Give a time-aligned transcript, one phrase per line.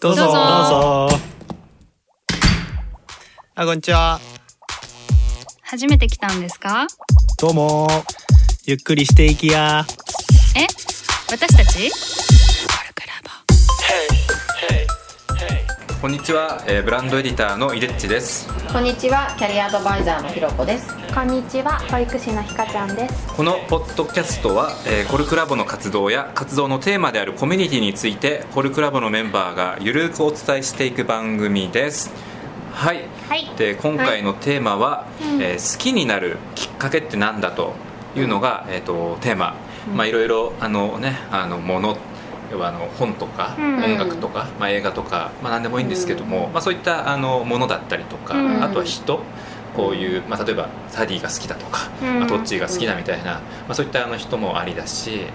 [0.00, 0.24] どうぞ。
[0.24, 0.36] どうぞ。
[0.36, 1.18] どうぞ
[3.54, 4.20] あこんにちは。
[5.62, 6.86] 初めて来たんですか？
[7.38, 7.88] どうも。
[8.64, 9.84] ゆっくりしていきや。
[10.56, 10.66] え？
[11.30, 11.90] 私たち？
[16.00, 18.48] こんにちは、えーブランドエディターのイデッチです。
[18.72, 21.01] こんにちは、キャリアアドバイザーのひろこです。
[21.14, 23.28] こんにちは、保育士のひかちゃんです。
[23.36, 32.10] このポッドキャストは、えーコルクラボの活動や活動のテーマであるコミュニティについてコルクラボのメンバーがゆるくお伝えしていく番組です。
[32.72, 33.46] はい、はい。
[33.58, 35.06] で今回のテーマは、
[35.38, 37.74] えー好きになるきっかけってなんだと
[38.16, 39.54] いうのが、えー、とテーマ、
[39.94, 41.98] まあいろいろあのねあのもの
[42.50, 43.84] 要はあの本とか、うん。
[43.84, 48.62] 音楽とか、まあ、映画とか、まあ、何でもいいんですけども、まあ、そういったあのものだったりとか、うん。
[48.62, 49.20] あとは人
[49.76, 53.40] こういう、まあ、例えばサディが好きだとか、うんまあ、トッチーが好きだみたいな、ま
[53.70, 55.26] あ、そういったあの人もありだし、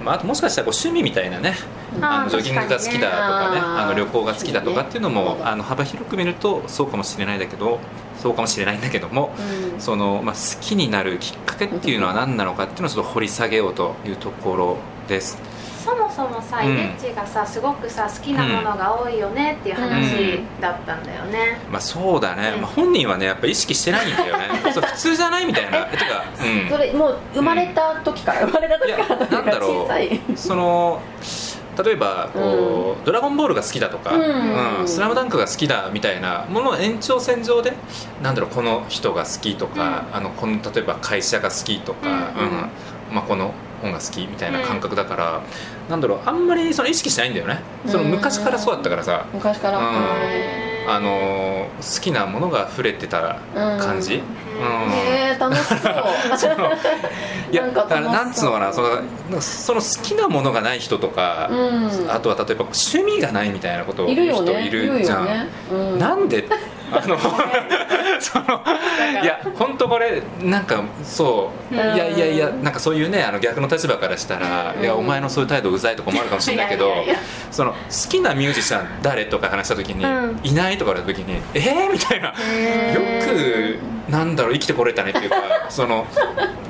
[0.00, 1.54] うまあ、あともしかしたらこう趣味みたいなね
[1.96, 7.78] うんあのジョギングが好きだとかねあの旅行が好きだとかっていうのも、あの幅広く見るとそうかもしれないんだけど
[8.18, 9.30] そうかもしれないんだけども。
[9.78, 15.38] そのまあ、好きになるきっかけっていうのは何なのかっていうのをちょっと掘り下げようというところです。
[15.86, 16.72] そもそもさ、うん。
[16.72, 21.58] イデッチがさ、すごくさ、好きなものが多いよねっていう話だったんだよね。
[21.70, 22.62] まあ、そうだね、うん。
[22.62, 24.48] まあ、本人はねやっぱ意識してないんだよね。
[24.74, 25.84] そう普通じゃないみたいな。
[25.84, 29.70] てか、うん、それもう生まれた時から、生まれた時からなんだろう。
[29.84, 30.20] 小さい。
[30.34, 31.00] その
[31.84, 34.80] 例えばこう、ドラゴンボール」が好きだとか「うん。
[34.80, 34.88] うん。
[34.88, 37.74] スラムダンクが好きだみたいなものの延長線上で
[38.22, 42.14] なんだろうこの人が好きとか、あのこの例えば会社が好きとか、うん。
[42.14, 42.70] うん。
[43.12, 45.40] まあ、この本が好きみたいな感覚だから、
[45.88, 47.60] なんだろうあんまりその意識しないんだよね。
[47.86, 49.78] その昔からそうだったからさ、昔から。
[49.78, 49.86] うん。
[50.88, 54.22] あの好きなものが溢れてた感じ、うん。
[54.92, 55.78] え、楽しそう。
[57.50, 61.90] いやなんつうのかなそのその好きなものがない人とか、うん。
[62.08, 64.52] あとは例えば趣味がないみたいなことをいる言う人。
[64.60, 65.18] いるじゃ
[65.72, 65.98] ん、ん。
[65.98, 66.44] なんで？
[66.92, 67.16] あの
[68.22, 68.44] その
[69.22, 74.82] いや本当これなんかそういやいやいやなんかそういうねあの逆の立場からしたら、うん。
[74.82, 76.92] いやお前のそういう態度うざいとか思われるかもしれないけど
[77.50, 77.78] その好
[78.08, 80.40] きなミュージシャン誰とか話した時に、うん。
[80.42, 82.28] いないとか言われた時にえー、みたいな。
[82.28, 82.34] よ
[83.24, 83.78] く
[84.10, 85.36] なんだろう生きてこれたねっていうか
[85.68, 86.06] その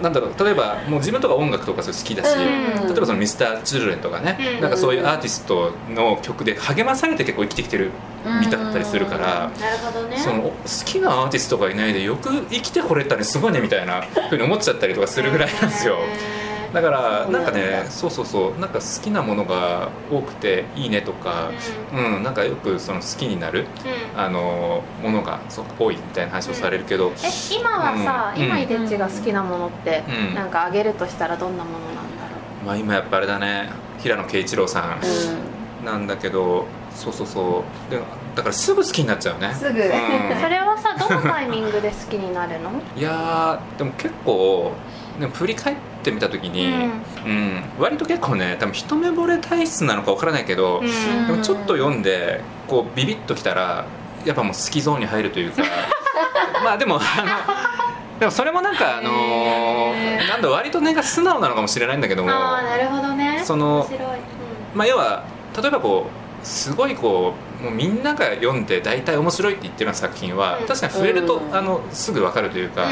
[0.02, 2.86] なんだろう例えばもう自分とか音楽とかそれ好きだし、うん。
[2.86, 4.60] 例えばそのミスターチルドレンとかね、うん。
[4.62, 7.90] なんかそういうアーティストの曲で励まされて結構生きてきてる
[8.40, 9.50] みたいだったりするから。
[9.60, 10.18] なるほどね。
[10.18, 10.52] その好
[10.84, 15.98] きなアーティストがいないでよく生きてこれたねすごいねみたいなふうに思っちゃったりとかするぐらいなんですよ。
[16.72, 18.60] だからそうなんかねそうそうそう。
[18.60, 21.50] なんか好きなものが多くていいねとか
[21.94, 23.66] うんなんかよくその好きになる
[24.14, 24.20] うん。
[24.20, 28.44] あのものがすごく多いみたいな話をされるけど、え今はさ、うん。
[28.44, 30.34] 今イデッチが好きなものって、うん。
[30.34, 33.70] なんかあげるとしたらどんなものなんだろまあ今やっぱあれだね。
[33.98, 34.96] 平野啓一郎さ
[35.80, 35.84] ん。
[35.84, 37.90] なんだけどそうそうそう。
[37.90, 38.00] で
[38.36, 39.52] だからすぐ好きになっちゃうね。
[39.54, 39.68] すぐ。
[39.68, 39.86] うん。
[39.86, 39.90] う、
[40.40, 42.70] それはさどのタイミングで好きになるの？
[42.94, 44.72] いやーでも結構
[45.18, 46.90] でも振り返ってみた時に、
[47.24, 47.62] うん。
[47.78, 51.26] 割と結構ね多分一目惚れ体質なのかわからないけど、うん。
[51.26, 53.86] でもちょっと読んでこうビビッときたら
[54.26, 55.62] やっぱもう好きゾーンに入るというか。
[56.62, 60.28] まあでもあのでもそれもなんかあのへー。
[60.28, 63.40] なんだ割と根が素直なのかもしれないんだけどもああなるほどね。
[63.44, 64.00] その面白い、
[64.74, 65.24] まあ要は
[65.60, 66.06] 例えばこ
[66.42, 70.66] うすごいこうもうみんなが読んで大体面白いって言ってるような作品は、うん。
[70.66, 71.54] 確かに触れると、うん。
[71.54, 72.86] あのすぐ分かるというか。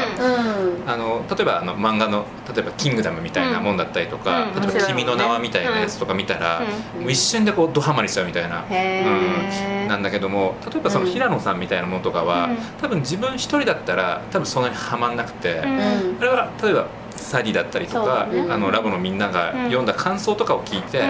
[0.87, 4.61] あの例えばあの漫画の例えば「キングダム」みたいなもんだったりとか、うん。
[4.61, 6.61] 例えば「君の名は」みたいなやつとか見たら、
[6.95, 7.01] うん。
[7.03, 11.11] もう一瞬でこうドハマりしちゃうみたいな、うん、なんだけども例えばそのうん。
[11.11, 12.57] 平野さんみたいなものとかは、うん。
[12.81, 21.01] 多分自分一人だったら多分そんなにはまんなくて、あれは例えばサディだったりとか、あのラボのみんなが読んだ感想とかを聞いて、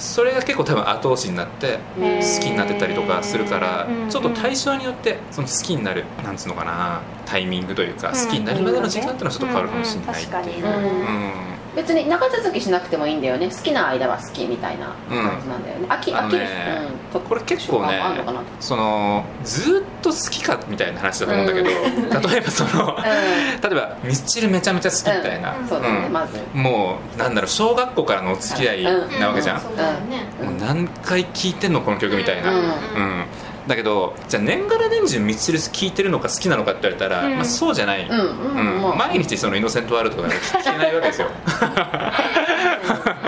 [0.00, 8.14] それが結構多分後押しになって好きになってたりとかするから、うんちょっと対象によってその好きになるなんつうのかなタイミングというか、うん。
[8.14, 10.66] 好きになるまでの時間っていうのはちょっと変わるかもしれないっていう。
[10.66, 10.72] うん。
[10.74, 11.50] うん確かにうんうん。
[11.76, 13.48] 別に長続きしなくてもいいんだよね。
[13.48, 22.96] 好きな間は好きみたいな感じなんだよね、飽きあのね飽きる、うん、これ結構ねあるのかなそのずーっと好きかみたいな話だと思うんだけど、例えばその
[23.70, 25.54] 例えばミスチルめちゃめちゃ好きみたいな、
[26.52, 32.62] もうなんだろう小学校からのお付き合いなわけじゃん、もう何回聴いてんのこの曲みたいな、ううん。
[32.62, 33.24] ん
[33.68, 37.34] だけどじゃあ年がら年中ミスチル聴いてるのか好きなのかって言われたら、うん。
[37.36, 38.18] まあ、そうじゃない、うん。
[38.18, 38.82] うん、うん。
[38.82, 38.96] まあ。
[38.96, 41.28] 毎日そのイノセントワールドとか聴けないわけですよ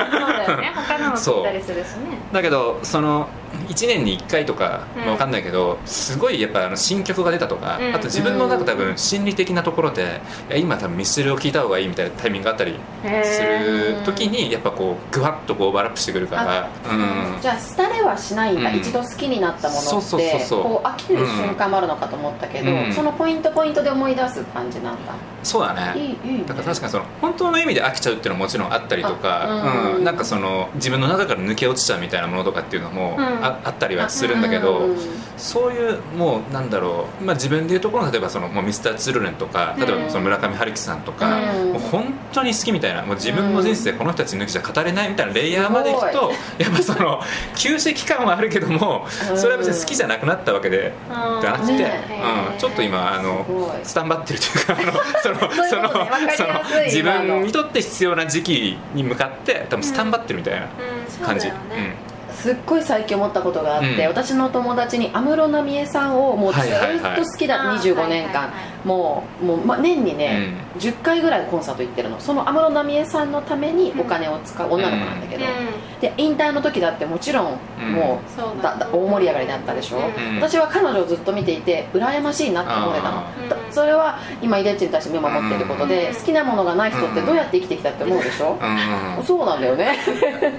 [1.16, 2.34] そう。
[2.34, 3.28] だけどその
[3.68, 12.78] 1年に1回とか、分かんないけどすごいやっぱあの新曲が出たとか、うんあと自分の中多分心理的なところでいや今多分ミスチルを聴いた方がいいみたいなタイミングがあったり
[13.24, 17.40] する時にやっぱこうグワッとこうオーバーラップしてくるからうん。
[17.40, 18.76] じゃあ廃れはしないんだ、うん。
[18.76, 20.62] 一度好きになったものそうそうってそうそう。
[20.62, 22.92] こう飽きる瞬間もあるのかと思ったけど、うん。
[22.92, 25.12] そのポイントポイントで思い出す感じなんだ、
[25.42, 26.00] そうだね。
[26.00, 26.44] いいいいね。
[26.46, 30.04] だから確かにその本当の意味で飽きちゃうっていうのはもちろんあったりとか、うん。
[30.04, 34.88] なんかその自分の中から抜け落ちちゃうみたいなものとかっていうのもあ,、あったりはするんだけど、
[35.36, 41.40] そういうもうなんだろう、まあ、自分でいうところの例えばそのもうミスター・ツルレンとか例えばその村上春樹さんとか、
[41.72, 47.20] もう本当に好きみたいなもう自分の人生この人たち抜きじゃ語れないみたいなレイヤーまでいくとやっぱその
[47.56, 49.06] 休止期間はあるけども
[49.36, 53.44] それは別に好きじゃなくなったわけでうんじゃなくて、うん、ちょっと今あの
[53.82, 60.68] スタンバってるというかあのそのそういうことねわかりやすいその自分にとって必要な時期に向かって多分スタンバってるみたいな
[61.24, 64.08] 感じ、だよねすっごい最近思ったことがあって、うん。
[64.08, 68.44] 私の友達に安室奈美恵さんをもうずっと好きだ、25はいはいは
[68.84, 68.86] い。
[68.86, 72.18] もうもう、ま、年にね、10回ぐらいコンサート行ってるの。
[72.20, 75.44] その安室奈美恵さんのためにお金を使う女の子なんだけど、
[76.00, 77.92] で引退の時だってもちろんうん。
[77.92, 80.36] もそううだだ大盛り上がりだったでしょ、うん。
[80.36, 83.22] 私は彼女をずっと見ていて羨ましいなって思えたの。
[83.70, 86.14] それは今イデッチに対して目を守ってることで、うん。
[86.14, 89.18] 好きなものがない人ってどうやって生きてきたって思うでしょ、うん。
[89.18, 89.24] うん。
[89.24, 89.98] そうなんだよね。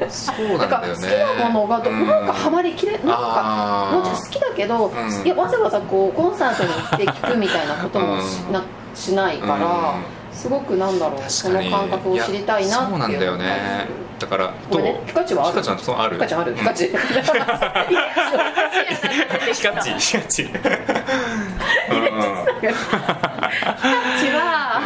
[0.10, 5.26] そうなんだから好だよねきなものがどなんかハマりきれなんかもちろん好きだけど、うん。
[5.26, 8.54] いやわざわざこうコンサートに行って聴くみたいなこともし,、うん。
[8.54, 8.64] な
[8.96, 9.56] しないから、
[9.96, 10.36] うん。
[10.36, 12.90] すごくなんだろうその感覚を知りたいなっていう。
[12.92, 14.04] そうなんだよね。
[14.20, 15.56] だからごめんねピカチュウはある？
[15.62, 16.16] ピカチュウある？
[16.16, 16.92] ピカちゃんある ピカチュウ。
[16.92, 17.24] ピカ
[19.82, 20.62] チピカ
[22.72, 24.82] チうんちは、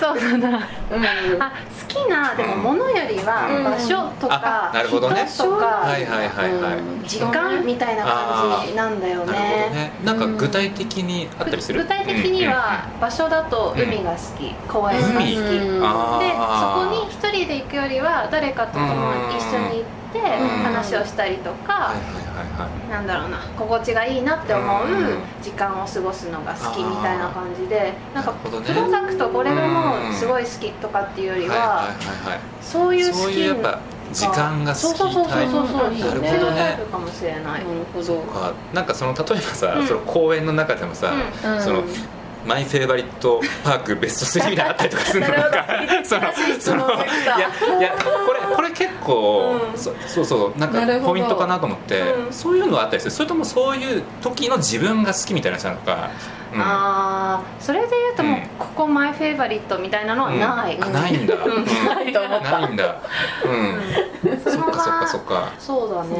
[0.00, 0.58] そうだな。
[0.58, 1.42] うん。
[1.42, 3.64] あ好きなでも物よりはうん。
[3.64, 5.26] 場所とかあなるほどね。
[5.26, 9.48] 人とかはいはいはいはい、うん時間みたいな感じなんだよなるほどね。
[9.70, 11.82] ねなんか具体的にあったりする？
[11.82, 14.54] 具体的には場所だと海が好き。
[14.68, 15.36] 公園が好き。
[15.36, 15.36] 海？
[15.36, 15.86] でうんそ
[16.76, 18.82] こに一人で行くよりは誰かと一
[19.52, 20.48] 緒に行ってうん。
[20.64, 25.18] 話をしたりとかはいはいはいはいなんだろうな心地がいいなって思ううん。
[25.42, 32.40] 時間を過ごすのが好きみたいな感じでなんかプロダクトこれがもうすごい好きとかっていうよりははいはいはいはい。
[32.60, 33.78] そういう好そういうやっぱ
[34.12, 36.78] 時間が好きそうそうそうそうそうそうなるほどね。
[36.90, 37.42] かもしれない。
[37.42, 37.64] なる
[37.94, 38.18] ほど。
[38.22, 38.52] か。
[38.72, 39.86] なんかその例えばさ、うん。
[39.86, 41.12] その公園の中でもさ、
[41.44, 41.62] うん。
[41.62, 41.84] その
[42.46, 45.66] マイフェイバリットパークベスト3みたいなのあったりとかするのなか
[46.04, 46.22] その
[46.58, 47.48] そのいや
[47.78, 47.94] いや
[48.26, 49.78] これこれ結構、うん。
[49.78, 52.32] そそうそうなんかポイントかなと思って、うん。
[52.32, 53.10] そういうのがあったりする。
[53.10, 56.10] それともそういう時の自分が好きみたいな人なのか、
[56.54, 56.60] うん。
[56.60, 56.64] あ
[57.40, 58.48] あそれで言うともう、うん。
[58.58, 61.64] ここマイフェイバリットみたいなのはない、うんあないんだ、うん。
[61.64, 62.58] ないと思った。
[62.60, 62.96] ないんだ。
[63.44, 64.40] うん。
[64.40, 65.52] そっかそっかそっか。
[65.58, 66.16] そうだね、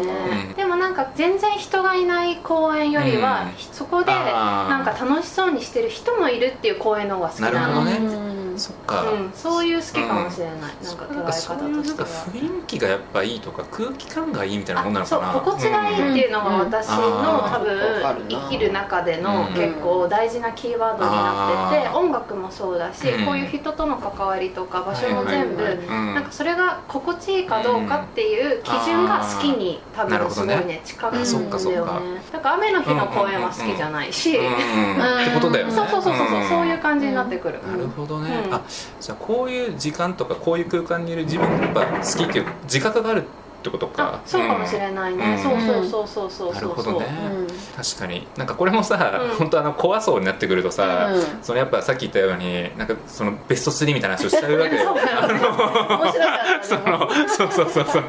[0.49, 0.55] うん。
[0.55, 3.51] でもなんか全然人がいない公園よりは、うん。
[3.73, 7.59] そこでなんか楽しそうにしてる人人もいるっていう公園の方が好きなの。
[7.59, 7.97] なるほどね。
[7.99, 8.20] うん
[8.61, 15.33] そっか、うん、そういう好きかもしれない、なんか捉えなんかそう方としてはか雰囲気がやっぱいいとか空気感がいいみたいなもんなのそうかな。
[15.33, 17.23] 心地がいいっていうのが私のうん。
[17.51, 19.55] 多分生きる中でのうん。
[19.55, 23.27] 結構大事なキーワードになってて音楽もそうだしうん。
[23.27, 32.21] こういう人との関わりとか場所も全部なんかそれが心地いいかどうかっていう基準が好きに多分すごいね近くあそっかんだよね。
[32.33, 35.73] だから雨の日の公園は好きじゃないしうんってことだよね。
[35.73, 38.63] そうそうそうそうそうそういうじ感じになってくるなるほどね、うんあ
[39.01, 43.25] じゃあこういう時間とかこういう空間にいる自分がやっぱ好きっていう自覚がある
[43.61, 44.15] ってことか。
[44.15, 45.43] あそうかもしれないね、うん。
[45.43, 47.47] そうそうそうそうそうなるほどね、うん。
[47.77, 48.27] 確かに。
[48.37, 49.37] なんかこれもさ、うん。
[49.37, 51.23] 本当あの怖そうになってくるとさ、うん。
[51.43, 58.05] そのやっぱさっき言ったようになんかそのベスト3みたいな話をしちゃうわけよ面白かったそのそうそうそうそう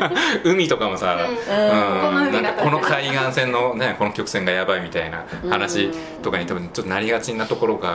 [0.44, 1.34] 海とかもさ、うん。
[1.34, 2.54] うん。
[2.56, 6.22] この海岸線のねこの曲線がやばいみたいな話うん。
[6.22, 7.94] とかに多分ちょっとなりがちなところがや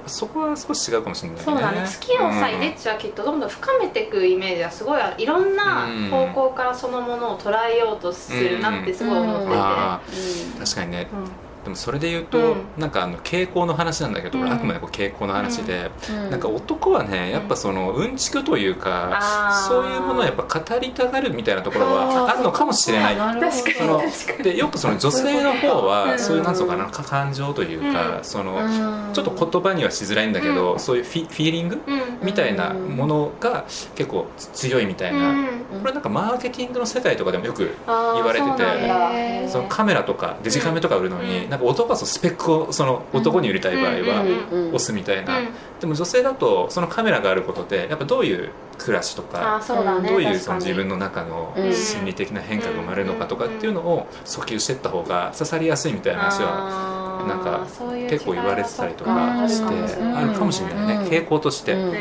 [0.00, 1.44] っぱそこは少し違うかもしれないね。
[1.44, 1.80] そうだね。
[1.80, 6.08] 好きをさ、うんイデッチはきっとどんどん深めていくイメージはすごいいろんなうん。
[6.10, 11.08] 方向からそのものを捉えようとするなってすごい思ってて、確かにね。
[11.12, 12.56] うんでもそれで言うと、うん。
[12.78, 14.50] なんかあの傾向の話なんだけど、うん。
[14.50, 16.30] あくまでこう傾向の話で、うん。
[16.30, 19.20] なんか男はねやっぱそのうんちくというか、
[19.68, 23.16] そういうものをやっぱ語りたがるみたいなところはあるのかもしれない。
[23.16, 24.02] その
[24.42, 28.24] でよくその女性の方はうんそういうなんつうのかなか感情というか、うん。
[28.24, 29.12] そのうん。
[29.12, 30.78] ちょっと言葉にはしづらいんだけど、うん。
[30.80, 32.00] そういうフィフィーリングうん。
[32.22, 35.46] みたいなものが結構強いみたいな、うん。
[35.80, 44.24] これなんかマーケティングの世界とかでもよく言われててそのカメラとかデジカメとか売るのに、うんなんか男はそのスペックをその男に売りたい場合は
[44.68, 45.48] 押すみたいな、うん。
[45.80, 49.60] でも女性だとそのカメラがあることでやっぱどういう暮らしとか
[50.06, 51.72] どういうその自分の中のうん。
[51.72, 57.66] 心理的な変化が生まれるのかとかっていうのを訴求していった方が刺さりやすいみたいな話はなんか
[58.08, 61.92] 結構言われてたりとかしてうんあるかもしれないね、うん傾向として、うん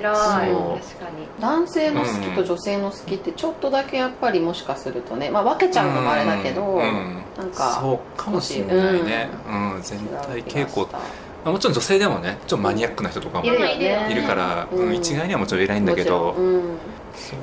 [0.00, 0.14] 白い。
[0.14, 1.26] 確かに。
[1.40, 7.22] 男性の好きと女性の好きってちょっとだけやっぱりもしかするとね、まあ、分けちゃうのもあれだけど、うんうん。
[7.36, 10.88] なんかそうかもしれないね、うん全体傾向。
[11.44, 14.88] まあもちろん女性でもねちょっとマニアックな人とかもいるから、うん。
[14.88, 16.36] うん一概にはもちろん言えないんだけど、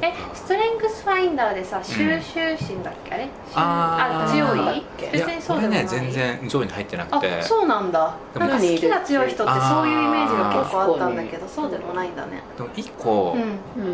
[0.02, 3.14] えストレングスファインダーでさ収集心だっけ？
[3.14, 3.30] あれ？
[3.56, 4.26] あー。
[4.26, 4.84] あ強い？
[4.98, 5.84] け別にそうでもない。
[5.84, 7.32] ね全然上位に入ってなくて。
[7.36, 8.16] あそうなんだ。
[8.38, 12.42] なんか好きが強い人ってそういうイメージが結構あったんだけどそうでもないんだね。
[12.58, 13.42] でも一個、うん。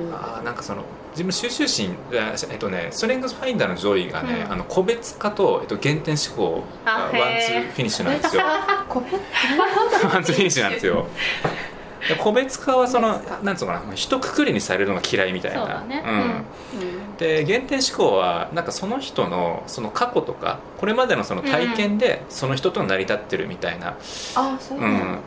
[0.07, 4.51] うんあーなんかその自分収集心ええっとねストレングスファインダーの上位がね、うん。
[4.51, 8.43] あの個別化と、えっと、原点思考がワンツーーフィニッシュなんですよ。
[8.43, 11.05] ワンツーフィニッシュなんですよ。
[11.45, 11.64] で
[12.19, 15.83] 個別化はそのなんつうのかなまあ一括りにされるのが嫌いみたいな。
[17.17, 23.95] で原点思考はなんかその人のその過去とかこれまでのその体験でその人と成り立ってるみたいな、
[24.35, 25.19] あそううん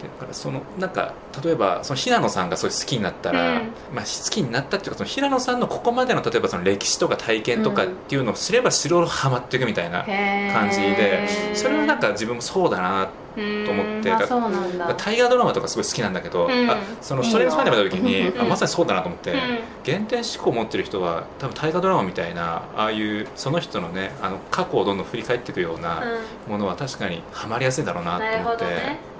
[0.00, 3.72] だからそのなんか例えばその平野さんがそういう好きになったら、うん。
[3.94, 16.70] まあ、好きになったっていうかその平野さんのここまでの例えばその歴史とか体験とかっていうのを知れば知るほどハマっていくみたいな感感じでそれはなんか自分もそうだなと思って大河ドラマとかすごい好きなんだけど、うん。
[16.70, 18.40] あそのストレングスファインダー見た時にうん。
[18.40, 19.38] あまさにそうだなと思って、うん。
[19.84, 26.02] 原点思考を持ってる人は多分大河ドラマみたいなああいうその人のねあの過去をどんどん振り返っていくような
[26.46, 28.64] ものは確かにハマりやすいだろうなと思って、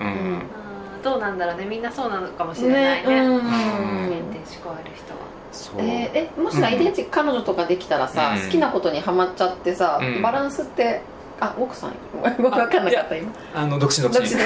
[0.01, 0.43] うん
[1.03, 1.67] どうなんだろうね。
[1.67, 3.21] みんなそうなのかもしれないね。
[3.21, 3.41] ねうん。
[3.41, 4.25] 原点思
[4.63, 5.21] 考ある人は。
[5.53, 6.75] そう、えーえもしさ、うん。
[6.75, 8.43] 遺伝子彼女とかできたらさ、うん。
[8.43, 10.23] 好きなことにはまっちゃってさ、うん。
[10.23, 11.03] バランスって
[11.43, 11.93] あ奥さん。
[12.23, 13.33] 分かんなかった今。
[13.53, 14.21] あの独身独身。
[14.21, 14.37] 独身。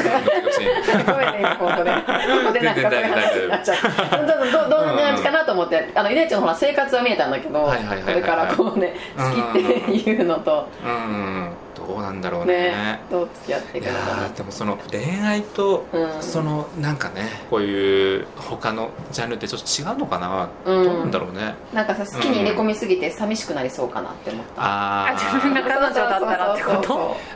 [1.04, 2.02] ごめんね今ここでこ
[2.46, 3.74] こでなんかそういう話になっちゃ
[4.22, 7.72] うどどどどんな感じかなと思ってあの遺伝子のほら生活は見えたんだけどこ
[8.10, 10.68] れからこうね好きっていうのと。
[10.82, 11.50] うん。
[11.76, 12.54] どうなんだろうね。
[12.54, 14.28] ねどう付き合っていいくのか。
[14.34, 16.22] でもその恋愛とうん。
[16.22, 20.84] そのなんかねこういう他のジャンルってちょっと違うのかな、うん。
[20.84, 21.54] どうなんだろうね。
[21.72, 24.62] ななんかさ好きに入れ込みすぎて寂しくなりそうかなって思った。
[24.62, 26.85] ああ自分ーが彼女だったらってこと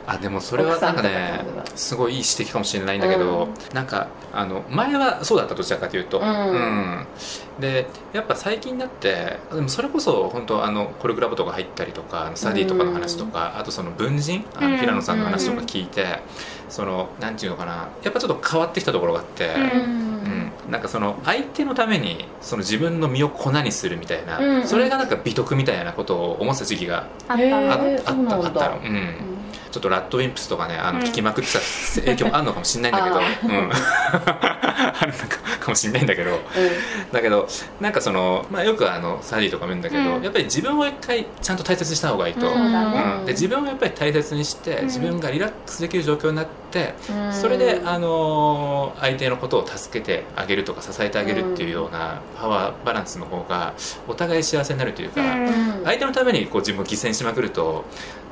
[0.07, 1.43] あでもそれはなんかね
[1.75, 6.25] すごいいい指摘かもしれないんだけど、なんかあの前はそうだったどちらかというと、うん。
[6.25, 7.05] うん。
[7.59, 14.71] でやっぱ最近になってでもそれこそ本当あのコルクラブとか入ったりとかサディとかの話とか、あとその文人あうん。
[14.71, 16.19] の平野さんの話とか聞いて、
[16.69, 20.10] そのなんていうのかなやっぱちょっと変わってきたところがあって、うんうん
[20.69, 28.11] なんかその相手のためにその自分の身を粉にするみたいな、うんそれがなんか美徳みたいなことを思ってた時期があったあ,、った。
[28.13, 28.47] そうなんだ。
[28.47, 29.15] あったの、うん、
[29.71, 31.05] ちょっとラッドウィンプスとかねあのうん。
[31.05, 31.59] 聞きまくってた
[32.01, 33.71] 影響もあるのかもしれないんだけど、あうん、
[34.77, 36.39] あるのかかもしれないんだけど
[37.11, 37.47] だけど
[37.79, 40.23] なんかその、まあ、よくあのサディとかも言うんだけど、うん。
[40.23, 43.25] やっぱり自分を一回ちゃんと大切にした方がいいと、そうん。
[43.25, 44.85] で自分をやっぱり大切にして、うん。
[44.85, 47.33] 自分がリラックスできる状況になって、うん。
[47.33, 53.73] それで、あの相手のことを助けてあげるとか支えてあげるっていうようなパワーバランスの方が
[54.07, 55.49] お互い幸せになるというか、うんう
[55.81, 55.83] ん。
[55.85, 57.85] 相手のためにこう自分を犠牲にしまくると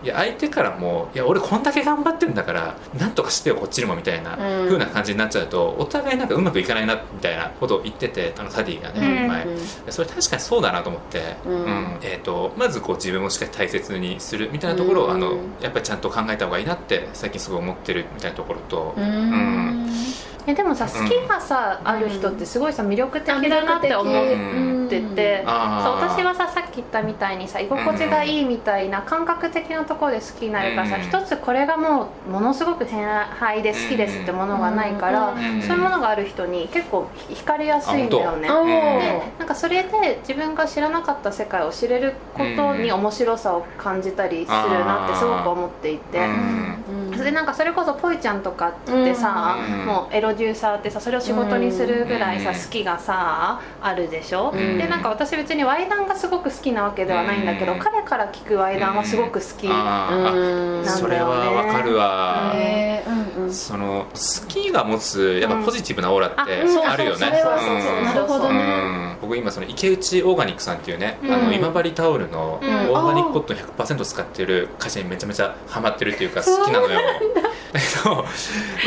[0.04, 4.68] いや相手からも「いや俺こんだけ頑張ってるんだからなんとかしてよこっちにも」みたいなうん。
[4.70, 9.48] 風な感じになっちゃうとお互いなんかうまくいかないなみたいなことを言っててあのサディがね、うん前。
[9.90, 11.98] それ確かにそうだなと思って、うん。
[12.02, 15.12] えー、とまずこう自分をしっかり大切にするみたいなところを、うん。
[15.12, 19.04] あのやっぱりちゃんと考えた方がいいなって最近すごい思ってるみたいなところと、うん。
[19.04, 19.90] うん
[20.48, 26.10] えでもさ好きがさ、ある人ってすごいさ魅力的だなって思ってて、そうあー。
[26.10, 33.08] 私はささっき言ったみたいにさ居心地がいいみたいな感覚的なところで好きになるからさ、うつこれがもうものすごく変
[33.40, 38.48] 態で好きですってものがないから、うんそういうものがある人に結構惹かれやすいんだよね。
[38.50, 44.56] あでなんかそれで自分が知らなかった世界を知れることに面白さを感じたりする
[44.86, 46.20] なってすごく思っていて。
[47.24, 49.86] でなんかそれこそポイちゃんとかってさ、うん。
[49.86, 52.56] もうエロデューサーってさそれを仕事にするぐらいさ、うん。
[52.56, 54.78] 好きがさあるでしょ、うん。
[54.78, 57.80] でなんか私別にワイダンがすごく好きなわけではないんだけど、うん。
[57.80, 60.88] 彼から聞くワイダンはすごく好き、あーうん。
[60.88, 63.44] あそれはわかるわ、へーうん。
[63.44, 66.88] うんその好きが持つやっぱポジティブなオーラってうん。
[66.88, 67.82] あるよね、それはそううん。
[67.82, 69.18] そうなるほどうねん。
[69.22, 71.34] 僕今その池内オーガニックさんっていうね、うん。
[71.34, 72.70] あの今治タオルのオうん。
[72.70, 77.00] ーガニックコットン100%使ってる会社にめちゃめちゃハマってるっていうか好きなのよ
[77.34, 77.50] だ。
[77.72, 78.26] けど、ま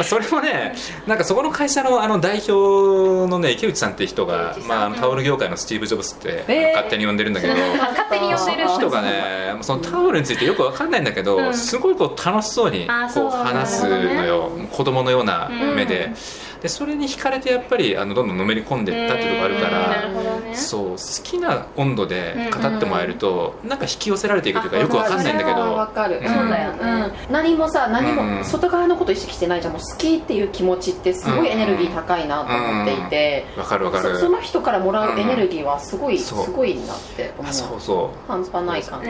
[0.00, 0.75] あ、それもね
[1.07, 6.73] なんかそこの会社のあの代表のね池内さんっていう人がまあ、タオル業界のスティーブ・ジョブスって、えー。
[6.73, 8.91] 勝手に呼んでるんだけど勝手に呼んでる人。
[8.91, 11.55] がねそのタオルについてよくわかんないんだけど、うん。
[11.55, 16.14] すごいこう楽しそうにこう話すのよ、子供のような目で,、うん
[16.62, 20.57] でそれに惹かれてやっぱりあのどんどんのめり込んでいったっていうところがあるから、うんなるほどね。
[20.57, 25.61] そう好きな温度で語ってもらえると、なんか引き寄せられていくというかよくわかんないんだけど。
[25.75, 26.28] わかる、うん。
[26.28, 26.78] そうだよね。
[26.83, 34.14] うん何もさ何うんも外側のこと意識してないじゃんもう好きっていう気持ちってすごいエネルギー高いなと思っていて、わかるわかる。
[34.14, 39.09] そその人からもらうエネルギーはすごい、すごいなって思あうそうそ半端ない感じ。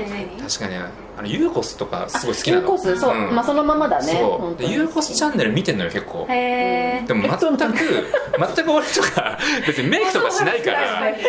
[0.59, 0.77] 確かに
[1.19, 4.15] あのユーコスとかすごい好きなのユーコスそう、んまあそのままだね
[4.61, 7.79] ユーコスチャンネル見てんのよ結構へえでも全く
[8.55, 10.81] 全く俺とか別にメイクとかしないから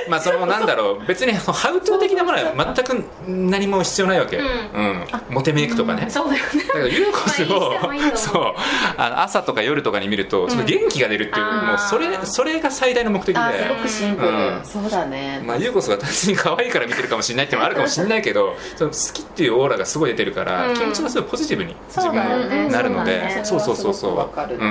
[0.10, 5.05] まあそのなんだろう別にそのハウトゥー的なものは全く何も必要ないわけ、ううん。
[5.29, 6.63] モテメイクとかね、そうだよね。
[6.67, 7.74] だからユーコスを、
[8.15, 8.53] そう
[8.98, 13.39] あの朝とか夜とかに見るとちょっと元気が出るっていう、うんもうそれそれが最大の目的で。
[13.39, 14.62] あすごくシンプル、うん。
[14.63, 20.75] そうだね、まあ、ユーコスが単純に可愛いから見てるかもしれないっていうのもあるかもしれないけどその好きっていうオーラがすごい出てるから、うん。
[20.75, 24.53] 気持ちがすごいポジティブに自分なるので、そうそうそうそうそう。
[24.53, 24.62] うん、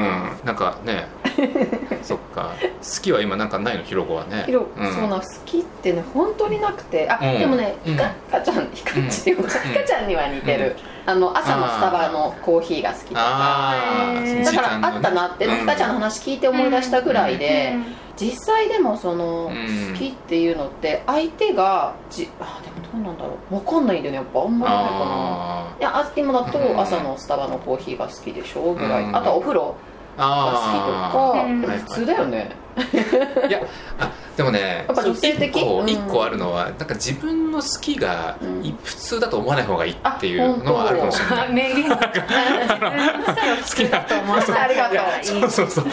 [0.44, 1.08] なんかね
[2.02, 2.50] そっか。
[2.60, 3.84] 好きは今なんかないの？
[3.84, 4.44] ひろこはね。
[4.46, 4.92] ひろうん。
[4.92, 7.08] そうな好きってね本当になくて。
[7.10, 7.38] あ、うん。
[7.38, 7.92] でもねうん。
[7.92, 9.48] ひかひかちゃんひかちひか
[9.86, 13.74] ちゃんには似てる、あの朝のスタバのコーヒーが好きとか。
[14.44, 15.58] だからあったなって、うん。
[15.58, 17.74] ひかちゃんの話聞いて思い出したぐらいで、
[18.16, 19.92] 実際でもその、うん。
[19.92, 23.54] 好きっていうのって相手がじあでもどうなんだろう。
[23.56, 24.96] 分かんないんだよねやっぱあんまりないかな。
[25.00, 29.16] あいやあ今だとうん朝のスタバのコーヒーが好きでしょぐらい、うん。
[29.16, 30.21] あとはお風呂ー。
[30.21, 32.50] が好きとか、普通だよね、
[33.49, 33.61] いや
[33.99, 35.54] あでもねやっぱ女性的？
[35.57, 35.88] 一個うん。
[35.90, 38.38] 一個あるのはなんか自分の好きが
[38.83, 41.52] 普通だと思わない方がいいっていうのはあるかもしれない。
[41.52, 41.90] 名言。
[41.90, 41.97] 好
[43.75, 44.97] きだと思わないありがと
[45.47, 45.83] うそうそう。
[45.83, 45.85] そう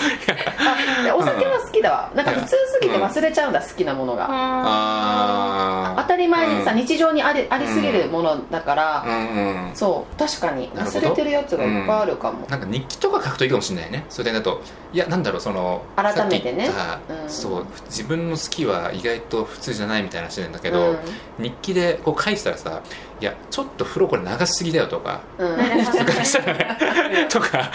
[1.17, 2.11] お酒は好きだわ。
[2.15, 6.77] なんか普通すぎて忘れちゃうんだ好きなものが、あり前にさ、うん。
[6.77, 9.67] 日常にありありすぎるものだから、うん。
[9.69, 10.69] うんそう確かに。
[10.75, 11.07] なるほど。
[11.07, 14.05] 忘れてるやつがいっぱいあるかも、なんか日記とか書くといいかもしれないね。
[14.09, 14.61] それだと。
[14.91, 16.67] いやなんだろうその改めてね。
[16.67, 17.29] さっき言ったうん。
[17.29, 20.97] そう自分の好きは意外と普通じゃないみたいな話なんだけど、うん。
[21.43, 22.81] 日記でこう書いてたらさ
[23.21, 25.21] いやちょっと風呂これ長すぎだよとか。
[25.37, 25.57] うん。
[27.29, 27.71] とか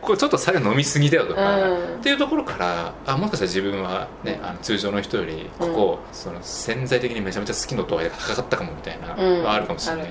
[0.00, 1.76] こうちょっと酒飲みすぎだよとか、うん。
[1.76, 9.08] っていうところからあもしかしたら自分は、ね、あの通常の人よりここ、その潜在的にめちゃめちゃ好きの度合いが高かったかもみたいな
[9.44, 10.10] はあるかもしれないね。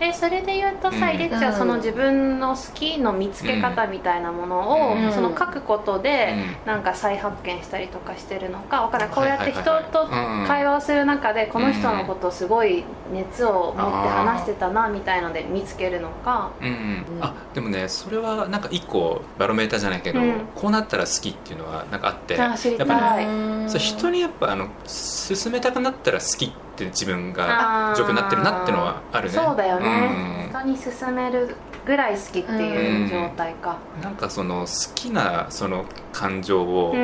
[0.00, 1.14] えそれで言うとさ、うん。
[1.14, 5.12] イレッチはその自分の好きの見つけ方みたいなものを、うん。
[5.12, 6.34] その書くことで、
[6.64, 6.72] うん。
[6.72, 9.14] なんか再発見したりとかしてるのかわからない。
[9.14, 10.06] こうやって人と
[10.46, 16.50] 会話をする中でこの人のことをすごい熱を持って話してたなみたいので見つけるのか。
[16.60, 16.66] うん。
[16.66, 17.16] うん。
[17.16, 20.46] うんあでもねそれはなんか一個バロメーターじゃないけど、うん。
[20.54, 22.88] こうなったら好きっていうのはなんかあってあ知りたい。
[22.88, 23.28] やっぱねう
[23.66, 27.96] んそう人にやっぱあの進めたくなったら好きって自分があー。
[27.96, 29.38] 状況になってるなってのはあるね。
[29.38, 30.50] そうだよね、うん。
[30.50, 36.94] 人に勧めるぐらい好きっていう状態か、なんかその好きなその感情を、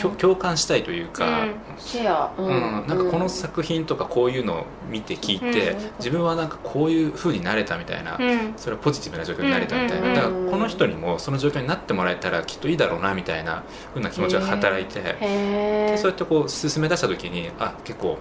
[0.00, 1.54] 共共感したいというか、うん。
[1.78, 2.86] シェア、ううん。
[2.86, 5.90] なんかこの作品とかこういうのを見て聞いて、うん。
[5.98, 8.54] 自分はなんかこういう風になれたみたいな、うん。
[8.56, 18.18] それはポジティブな状況になれたみたいな、うんだからこの人にもその状況になってもらえたらきっといいだろうなみたいな風な気持ちが働いて、でそうやってこう進め出した時にあ結構好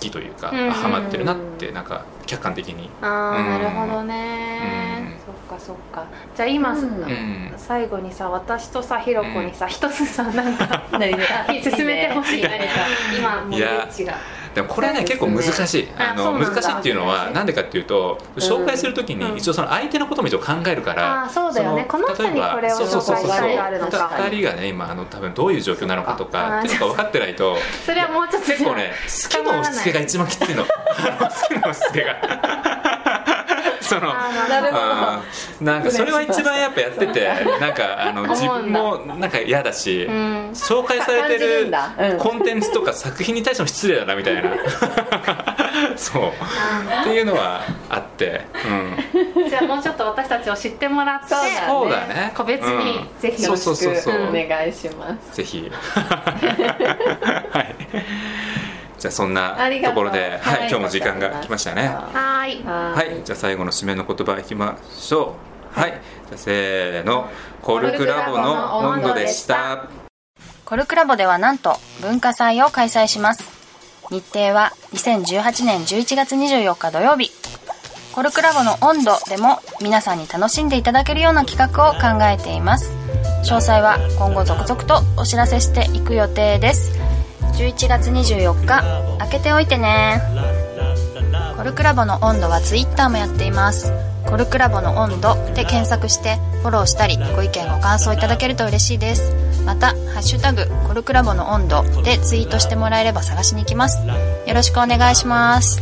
[0.00, 5.25] きというか、うんあハマってるなってなんか客観的に、あなるほどね、うん
[5.66, 6.06] そっか。
[6.36, 6.78] じゃあ今、うん。
[6.78, 7.52] うん。
[7.56, 10.84] 最後にさ私とさひろこにさ、一つさなんか
[11.50, 12.42] 進めてほしい。
[12.42, 12.70] ね
[13.12, 13.40] 何か。
[13.40, 14.14] 今もういやどっちが。
[14.54, 15.02] でもこれはね。
[15.02, 15.88] 結構難しい。
[15.98, 19.18] あの難しいっていうのはなんでかっていうと紹介する時うん。
[19.18, 21.84] に一応その相手のことも一応考えるから、ああそうだよね。
[21.88, 23.26] この人にこれをそうそうそうそう。
[23.26, 24.10] 紹介したいがあるのか。
[24.18, 30.62] 2人がね今あの多分どういう状況なのかとかっていうのが分かってないとそれはもうちょっと結構ね好きの押し付けが一番きついの。
[30.64, 30.70] 好
[31.48, 32.75] きの押し付けが
[33.86, 34.82] そのあーなるほど。
[34.82, 37.28] あーなんかそれは一番やっぱやってて
[37.60, 39.26] なんかあの自分もな。
[39.26, 40.50] んか嫌だし、うん。
[40.52, 41.72] 紹介されてる
[42.18, 44.42] コンテンツとか作品に対しても失礼だなみたいな。
[45.96, 46.22] そう。
[46.40, 51.34] あっていうのはあって、うん、ーじゃあもうちょっと私たちを知ってもらって
[51.68, 52.32] そうだね。
[52.36, 53.20] 個別にうん。
[53.20, 55.36] ぜひそうそうそうそう、お願いします。
[55.36, 55.70] ぜひ。
[55.76, 57.74] はい
[59.06, 60.68] じゃあそんなありがところで、はいはい。
[60.68, 61.86] 今日も時間が来ましたね。
[61.86, 62.64] はーい。
[62.64, 63.22] ははい。
[63.24, 65.36] じゃあ最後の締めの言葉いきましょ
[65.76, 65.78] う。
[65.78, 65.90] はい。
[65.90, 67.28] じゃあせーの。
[67.62, 69.88] コルクラボの温度でした。
[70.64, 73.44] コルクラボではなんと文化祭を開催します。
[74.10, 77.30] 日程は2018年11月24日土曜日。
[78.12, 82.90] コルクラボの温度でも皆さんに楽しんでいただけるような企画を考えています。
[83.44, 86.90] 詳細は今後続々とお知らせしていく予定です
[87.56, 88.82] 11月24日。
[89.18, 90.20] 開けておいてね。
[91.56, 93.92] コルクラボの温度は Twitter もやっています。
[94.26, 99.32] コルクラボの温度で検索してフォローしたりご意見ご感想いただけると嬉しいです。
[99.64, 103.98] また「ハッシュタグコルクラボの温度」でツイートしてもらえれば探しに行きます。
[104.04, 105.80] よろしくお願いします。